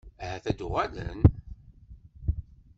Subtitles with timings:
[0.23, 1.19] Ahat ad d-uɣalen?